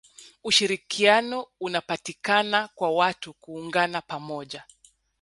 [0.43, 4.63] ushirikiano unapatikana kwa watu kuungana pamoja